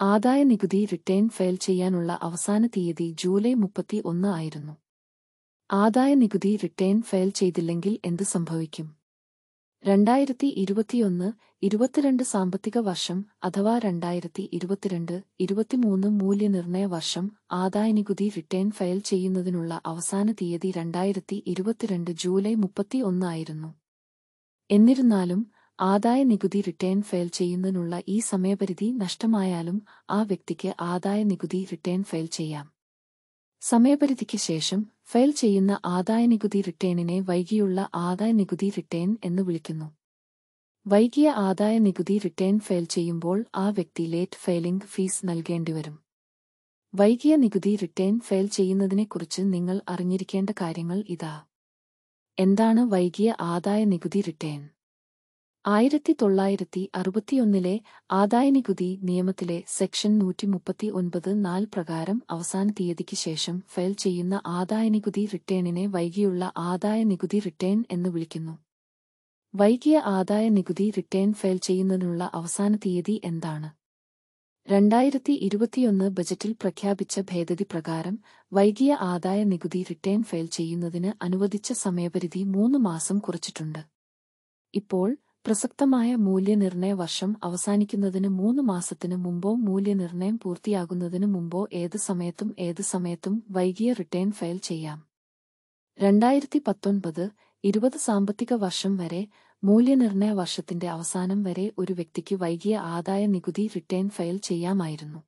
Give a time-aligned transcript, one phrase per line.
[0.00, 4.74] ആദായ നികുതി return file ചെയ്യാനുള്ള അവസാന തീയതി ജൂലൈ മുപ്പത്തി ഒന്ന് ആയിരുന്നു.
[5.70, 8.86] ആദായ നികുതി റിട്ടേൺ ഫയൽ ചെയ്തില്ലെങ്കിൽ എന്ത് സംഭവിക്കും?
[9.84, 11.28] രണ്ടായിരത്തി ഇരുപത്തിയൊന്ന്
[11.62, 20.32] ഇരുപത്തിരണ്ട് സാമ്പത്തിക വർഷം അഥവാ രണ്ടായിരത്തി ഇരുപത്തിരണ്ട് ഇരുപത്തിമൂന്ന് മൂല്യനിർണയ വർഷം ആദായ നികുതി റിട്ടേൺ ഫയൽ ചെയ്യുന്നതിനുള്ള അവസാന
[20.32, 23.70] തീയതി രണ്ടായിരത്തി ഇരുപത്തിരണ്ട് ജൂലൈ മുപ്പത്തി ഒന്നായിരുന്നു
[24.70, 25.40] എന്നിരുന്നാലും
[25.80, 32.66] ആദായ നികുതി റിട്ടേൺ ഫയൽ ചെയ്യുന്നതിനുള്ള ഈ സമയപരിധി നഷ്ടമായാലും ആ വ്യക്തിക്ക് ആദായ നികുതി റിട്ടേൺ ഫയൽ ചെയ്യാം.
[33.62, 39.88] സമയപരിധിക്ക് ശേഷം ഫയൽ ചെയ്യുന്ന ആദായ നികുതി റിട്ടേണിനെ വൈകിയുള്ള ആദായ നികുതി റിട്ടേൺ എന്ന് വിളിക്കുന്നു.
[40.86, 45.96] വൈകിയ ആദായ നികുതി റിട്ടേൺ ഫയൽ ചെയ്യുമ്പോൾ ആ വ്യക്തി ലേറ്റ് ഫയലിംഗ് ഫീസ് നൽകേണ്ടിവരും
[46.94, 51.46] വൈകിയ നികുതി റിട്ടേൺ ഫയൽ ചെയ്യുന്നതിനെക്കുറിച്ച് നിങ്ങൾ അറിഞ്ഞിരിക്കേണ്ട കാര്യങ്ങൾ ഇതാ.
[52.38, 54.60] എന്താണ് വൈകിയ ആദായ നികുതി റിട്ടേൺ
[55.66, 63.92] ആയിരത്തി തൊള്ളായിരത്തി അറുപത്തിയൊന്നിലെ ആദായനികുതി നിയമത്തിലെ സെക്ഷൻ നൂറ്റി മുപ്പത്തി ഒൻപത് നാല് പ്രകാരം അവസാന തീയതിക്ക് ശേഷം ഫയൽ
[63.92, 68.58] ചെയ്യുന്ന ആദായനികുതി റിട്ടേണിനെ വൈകിയുള്ള ആദായ നികുതി റിട്ടേൺ എന്ന് വിളിക്കുന്നു.
[69.54, 73.70] വൈകിയ ആദായ നികുതി റിട്ടേൺ ഫയൽ ചെയ്യുന്നതിനുള്ള അവസാന തീയതി എന്താണ്?
[74.68, 78.18] രണ്ടായിരത്തി ഇരുപത്തിയൊന്ന് ബജറ്റിൽ പ്രഖ്യാപിച്ച ഭേദഗതി പ്രകാരം
[78.52, 83.82] വൈകിയ ആദായ നികുതി റിട്ടേൺ ഫയൽ ചെയ്യുന്നതിന് അനുവദിച്ച സമയപരിധി മൂന്ന് മാസം കുറച്ചിട്ടുണ്ട്.
[84.74, 85.10] ഇപ്പോൾ
[85.44, 93.92] പ്രസക്തമായ മൂല്യനിർണയ വർഷം അവസാനിക്കുന്നതിന് മൂന്ന് മാസത്തിനു മുമ്പോ മൂല്യനിർണയം പൂർത്തിയാകുന്നതിനു മുമ്പോ ഏത് സമയത്തും ഏത് സമയത്തും വൈകിയ
[93.92, 94.98] റിട്ടേൺ ഫയൽ ചെയ്യാം.
[95.98, 97.30] രണ്ടായിരത്തി പത്തൊൻപത്
[97.64, 99.28] ഇരുപത് സാമ്പത്തിക വർഷം വരെ
[99.64, 105.22] മൂല്യനിർണയ വർഷത്തിന്റെ അവസാനം വരെ ഒരു വ്യക്തിക്ക് വൈകിയ ആദായ നികുതി റിട്ടേൺ ഫയൽ ചെയ്യാമായിരുന്നു.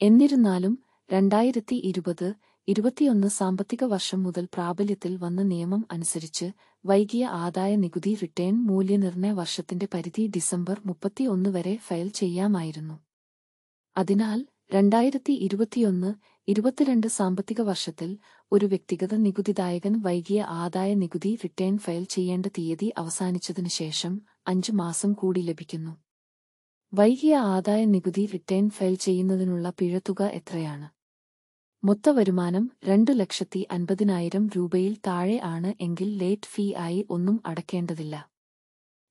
[0.00, 0.78] എന്നിരുന്നാലും
[1.12, 2.34] രണ്ടായിരത്തി ഇരുപത്
[2.68, 6.52] ഇരുപത്തിയൊന്ന് സാമ്പത്തിക വർഷം മുതൽ പ്രാബല്യത്തിൽ വന്ന നിയമം അനുസരിച്ച്
[6.86, 12.94] വൈകിയ ആദായ നികുതി റിട്ടേൺ മൂല്യനിർണയ വർഷത്തിന്റെ പരിധി ഡിസംബർ മുപ്പത്തിയൊന്ന് വരെ ഫയൽ ചെയ്യാമായിരുന്നു.
[13.96, 16.14] അതിനാൽ രണ്ടായിരത്തി ഇരുപത്തിയൊന്ന്
[16.48, 18.18] ഇരുപത്തിരണ്ട് സാമ്പത്തിക വർഷത്തിൽ
[18.52, 25.40] ഒരു വ്യക്തിഗത നികുതിദായകൻ വൈകിയ ആദായ നികുതി റിട്ടേൺ ഫയൽ ചെയ്യേണ്ട തീയതി അവസാനിച്ചതിനു ശേഷം അഞ്ചു മാസം കൂടി
[25.40, 25.94] ലഭിക്കുന്നു.
[26.92, 30.93] വൈകിയ ആദായ നികുതി റിട്ടേൺ ഫയൽ ചെയ്യുന്നതിനുള്ള പിഴത്തുക എത്രയാണ്?
[31.84, 38.28] മൊത്ത വരുമാനം രണ്ടു ലക്ഷത്തി അൻപതിനായിരം രൂപയിൽ താഴെ ആണ് എങ്കിൽ ലേറ്റ് ഫീ ആയി ഒന്നും അടക്കേണ്ടതില്ല.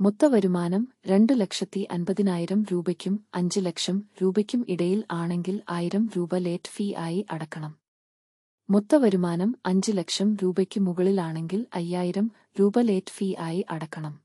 [0.00, 6.94] മൊത്ത വരുമാനം രണ്ടു ലക്ഷത്തി അൻപതിനായിരം രൂപയ്ക്കും അഞ്ച് ലക്ഷം രൂപയ്ക്കും ഇടയിൽ ആണെങ്കിൽ ആയിരം രൂപ ലേറ്റ് ഫീ
[6.94, 7.76] ആയി അടക്കണം.
[8.70, 14.20] മൊത്ത വരുമാനം അഞ്ച് ലക്ഷം രൂപയ്ക്ക് മുകളിലാണെങ്കിൽ അയ്യായിരം രൂപ ലേറ്റ് ഫീ ആയി അടക്കണം.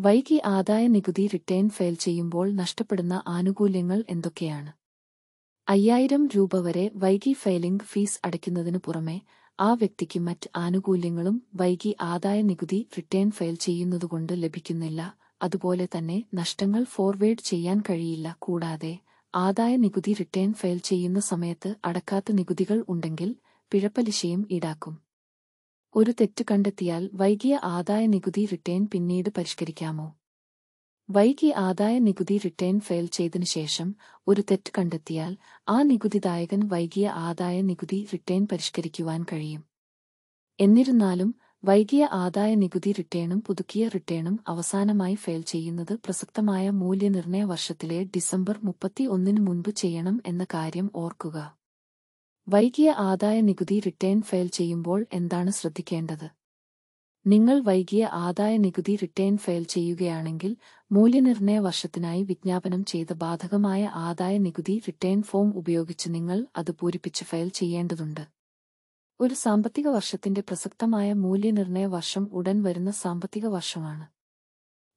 [0.00, 4.79] വൈകി ആദായ നികുതി റിട്ടേൺ ഫയൽ ചെയ്യുമ്പോൾ നഷ്ടപ്പെടുന്ന ആനുകൂല്യങ്ങൾ എന്തൊക്കെയാണ്?
[5.70, 9.20] അയ്യായിരം രൂപ വരെ വൈകി ഫയലിംഗ് ഫീസ് അടയ്ക്കുന്നതിനു പുറമെ
[9.60, 15.16] ആ വ്യക്തിക്ക് മറ്റ് ആനുകൂല്യങ്ങളും വൈകി ആദായ നികുതി റിട്ടേൺ ഫയൽ ചെയ്യുന്നതുകൊണ്ട് ലഭിക്കുന്നില്ല.
[15.42, 18.36] അതുപോലെ തന്നെ നഷ്ടങ്ങൾ ഫോർവേഡ് ചെയ്യാൻ കഴിയില്ല.
[18.38, 18.98] കൂടാതെ
[19.34, 23.36] ആദായ നികുതി റിട്ടേൺ ഫയൽ ചെയ്യുന്ന സമയത്ത് അടക്കാത്ത നികുതികൾ ഉണ്ടെങ്കിൽ
[23.72, 24.96] പിഴപ്പലിശയും ഈടാക്കും.
[25.96, 30.19] ഒരു തെറ്റ് കണ്ടെത്തിയാൽ വൈകിയ ആദായ നികുതി റിട്ടേൺ പിന്നീട് പരിഷ്കരിക്കാമോ?
[31.10, 33.94] വൈകി ആദായ നികുതി റിട്ടേൺ ഫയൽ ചെയ്തതിനു ശേഷം
[34.28, 35.36] ഒരു തെറ്റ് കണ്ടെത്തിയാൽ
[35.68, 39.62] ആ നികുതിദായകൻ വൈകിയ ആദായ നികുതി റിട്ടേൺ പരിഷ്കരിക്കുവാൻ കഴിയും.
[40.60, 41.34] എന്നിരുന്നാലും
[41.64, 49.40] വൈകിയ ആദായ നികുതി റിട്ടേണും പുതുക്കിയ റിട്ടേണും അവസാനമായി ഫയൽ ചെയ്യുന്നത് പ്രസക്തമായ മൂല്യനിർണയ വർഷത്തിലെ ഡിസംബർ മുപ്പത്തി ഒന്നിന്
[49.40, 51.56] മുൻപ് ചെയ്യണം എന്ന കാര്യം ഓർക്കുക.
[52.48, 56.39] വൈകിയ ആദായ നികുതി റിട്ടേൺ ഫയൽ ചെയ്യുമ്പോൾ എന്താണ് ശ്രദ്ധിക്കേണ്ടത്?
[57.26, 60.56] നിങ്ങൾ വൈകിയ ആദായ നികുതി റിട്ടേൺ ഫയൽ ചെയ്യുകയാണെങ്കിൽ
[60.92, 68.20] മൂല്യനിർണയ വർഷത്തിനായി വിജ്ഞാപനം ചെയ്ത ബാധകമായ ആദായ നികുതി റിട്ടേൺ ഫോം ഉപയോഗിച്ച് നിങ്ങൾ അത് പൂരിപ്പിച്ച് ഫയൽ ചെയ്യേണ്ടതുണ്ട്.
[69.20, 74.06] ഒരു സാമ്പത്തിക വർഷത്തിന്റെ പ്രസക്തമായ മൂല്യനിർണയ വർഷം ഉടൻ വരുന്ന സാമ്പത്തിക വർഷമാണ്.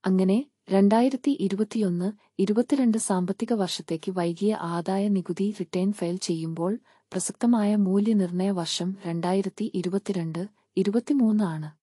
[0.05, 8.95] അങ്ങനെ രണ്ടായിരത്തി ഇരുപത്തിയൊന്ന് ഇരുപത്തിരണ്ട് സാമ്പത്തിക വർഷത്തേക്ക് വൈകിയ ആദായ നികുതി റിട്ടേൺ ഫയൽ ചെയ്യുമ്പോൾ പ്രസക്തമായ മൂല്യനിർണയ വർഷം
[9.05, 10.47] രണ്ടായിരത്തി ഇരുപത്തിരണ്ട്
[10.77, 11.82] ഇരുപത്തിമൂന്ന് ആണ്.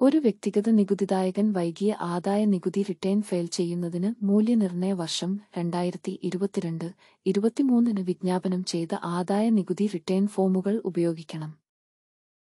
[0.00, 6.84] ഒരു വ്യക്തിഗത നികുതിദായകൻ വൈകിയ ആദായ നികുതി റിട്ടേൺ ഫയൽ ചെയ്യുന്നതിന് മൂല്യനിർണയ വർഷം രണ്ടായിരത്തി ഇരുപത്തിരണ്ട്
[7.26, 11.52] ഇരുപത്തിമൂന്നിന് വിജ്ഞാപനം ചെയ്ത ആദായ നികുതി റിട്ടേൺ ഫോമുകൾ ഉപയോഗിക്കണം.